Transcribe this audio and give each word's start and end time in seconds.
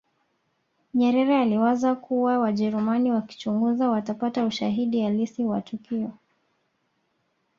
nyerere 0.93 1.37
aliwaza 1.41 1.95
kuwa 1.95 2.39
wajerumani 2.39 3.11
wakichunguza 3.11 3.89
watapata 3.89 4.45
ushahidi 4.45 5.01
halisi 5.01 5.43
wa 5.43 5.61
tukio 5.61 6.11